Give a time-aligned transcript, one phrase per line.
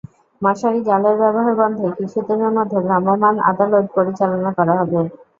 [0.41, 4.99] মশারি জালের ব্যবহার বন্ধে কিছুদিনের মধ্যে ভ্রাম্যমাণ আদালত পরিচালনা করা হবে।